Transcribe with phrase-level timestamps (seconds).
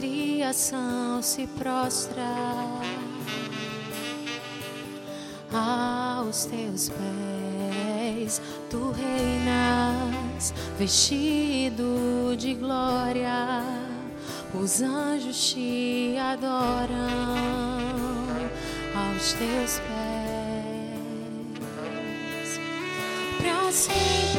[0.00, 2.24] criação se prostra
[5.52, 8.40] aos teus pés.
[8.70, 13.62] Tu reinas vestido de glória,
[14.54, 16.88] os anjos te adoram
[18.94, 19.90] aos teus pés.
[23.38, 24.29] Pra sempre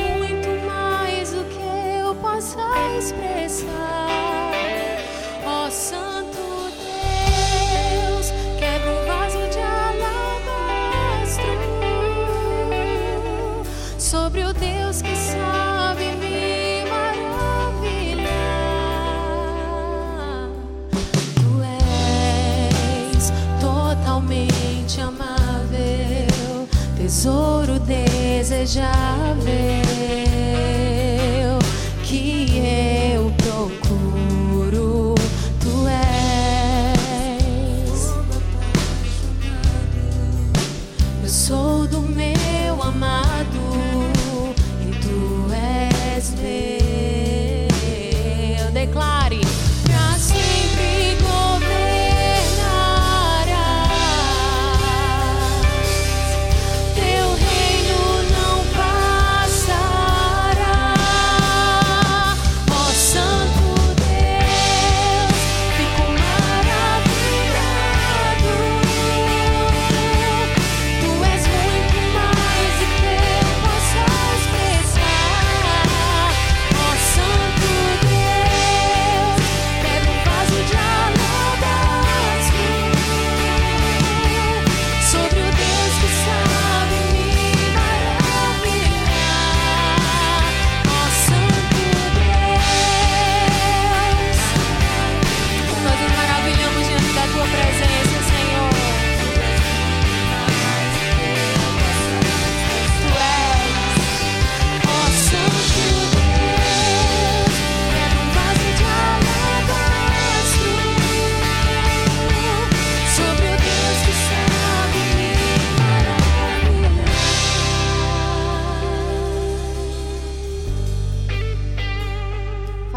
[0.00, 1.60] muito mais do que
[2.00, 2.58] eu possa
[2.98, 4.08] expressar.
[5.44, 11.42] Ó Santo Deus, quebra um vaso de alabastro
[13.98, 18.30] sobre o Deus que sabe me maravilhar.
[21.34, 21.62] Tu
[23.14, 27.78] és totalmente amável, tesouro
[28.42, 28.90] desejável
[32.02, 32.58] que
[33.14, 35.14] eu procuro.
[35.60, 36.82] Tu és.
[41.22, 42.41] Eu sou do meu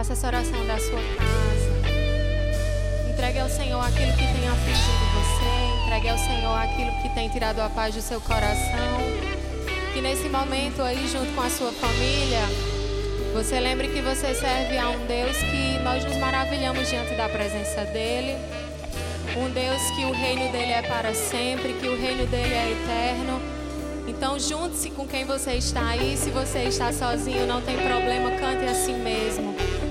[0.05, 3.09] Faça essa oração da sua casa.
[3.09, 5.83] Entregue ao Senhor aquilo que tem afligido você.
[5.83, 8.99] Entregue ao Senhor aquilo que tem tirado a paz do seu coração.
[9.95, 12.41] Que nesse momento aí, junto com a sua família,
[13.33, 17.83] você lembre que você serve a um Deus que nós nos maravilhamos diante da presença
[17.85, 18.37] dEle.
[19.35, 23.41] Um Deus que o reino dele é para sempre, que o reino dele é eterno.
[24.07, 26.15] Então, junte-se com quem você está aí.
[26.15, 29.44] Se você está sozinho, não tem problema, cante assim mesmo.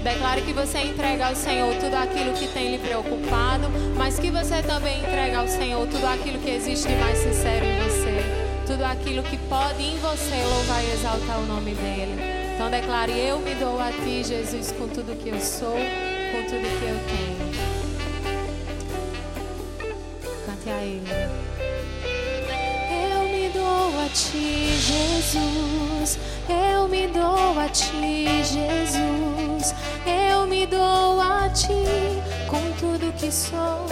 [0.05, 4.63] Declare que você entrega ao Senhor tudo aquilo que tem lhe preocupado, mas que você
[4.63, 8.23] também entrega ao Senhor tudo aquilo que existe de mais sincero em você.
[8.67, 12.21] Tudo aquilo que pode em você louvar e exaltar o nome dele.
[12.55, 16.61] Então declare: Eu me dou a ti, Jesus, com tudo que eu sou, com tudo
[16.61, 17.55] que eu tenho.
[20.45, 21.09] Cante a ele.
[23.09, 26.19] Eu me dou a ti, Jesus.
[26.47, 29.34] Eu me dou a ti, Jesus.
[30.07, 31.85] Eu me dou a ti
[32.49, 33.84] com tudo que sou,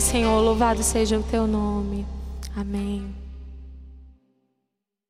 [0.00, 0.40] Senhor.
[0.40, 2.06] Louvado seja o teu nome.
[2.54, 3.21] Amém.